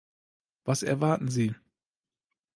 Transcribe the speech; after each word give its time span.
Was 0.65 0.81
erwarten 0.81 1.27
sie? 1.29 1.53